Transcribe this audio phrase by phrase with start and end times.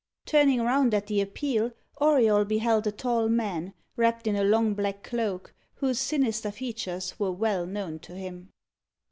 [0.25, 5.03] Turning round at the appeal, Auriol beheld a tall man, wrapped in a long black
[5.03, 8.49] cloak, whose sinister features were well known to him.